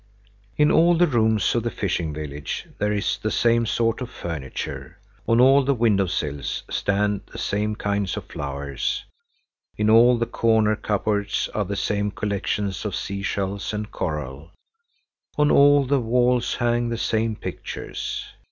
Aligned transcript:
In 0.57 0.71
all 0.71 0.95
the 0.97 1.05
rooms 1.05 1.53
of 1.53 1.61
the 1.61 1.69
fishing 1.69 2.11
village 2.11 2.67
there 2.79 2.91
is 2.91 3.19
the 3.21 3.29
same 3.29 3.67
sort 3.67 4.01
of 4.01 4.09
furniture, 4.09 4.97
on 5.27 5.39
all 5.39 5.63
the 5.63 5.75
window 5.75 6.07
sills 6.07 6.63
stand 6.71 7.21
the 7.27 7.37
same 7.37 7.75
kinds 7.75 8.17
of 8.17 8.25
flowers, 8.25 9.05
in 9.77 9.91
all 9.91 10.17
the 10.17 10.25
corner 10.25 10.75
cupboards 10.75 11.49
are 11.53 11.65
the 11.65 11.75
same 11.75 12.09
collections 12.09 12.83
of 12.83 12.95
sea 12.95 13.21
shells 13.21 13.73
and 13.73 13.91
coral, 13.91 14.49
on 15.37 15.51
all 15.51 15.85
the 15.85 15.99
walls 15.99 16.55
hang 16.55 16.89
the 16.89 16.97
same 16.97 17.35
pictures. 17.35 18.25